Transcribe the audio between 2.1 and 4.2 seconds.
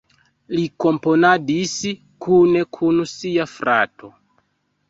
kune kun sia frato.